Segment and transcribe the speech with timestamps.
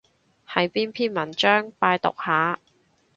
[0.47, 1.71] 係邊篇文章？
[1.77, 2.59] 拜讀下